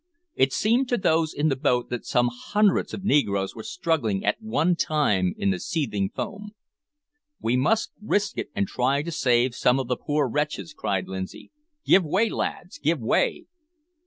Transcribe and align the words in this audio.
It 0.33 0.51
seemed 0.51 0.89
to 0.89 0.97
those 0.97 1.31
in 1.31 1.49
the 1.49 1.55
boat 1.55 1.91
that 1.91 2.07
some 2.07 2.31
hundreds 2.33 2.91
of 2.91 3.03
negroes 3.03 3.53
were 3.55 3.61
struggling 3.61 4.25
at 4.25 4.41
one 4.41 4.75
time 4.75 5.35
in 5.37 5.51
the 5.51 5.59
seething 5.59 6.09
foam. 6.09 6.53
"We 7.39 7.55
must 7.55 7.91
risk 8.01 8.39
it, 8.39 8.49
and 8.55 8.65
try 8.67 9.03
to 9.03 9.11
save 9.11 9.53
some 9.53 9.79
of 9.79 9.87
the 9.87 9.97
poor 9.97 10.27
wretches," 10.27 10.73
cried 10.73 11.07
Lindsay; 11.07 11.51
"give 11.85 12.03
way, 12.03 12.29
lads, 12.31 12.79
give 12.79 12.99
way!" 12.99 13.45